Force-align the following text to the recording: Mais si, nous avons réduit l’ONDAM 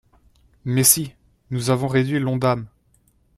Mais 0.65 0.83
si, 0.83 1.13
nous 1.51 1.69
avons 1.69 1.87
réduit 1.87 2.17
l’ONDAM 2.17 2.65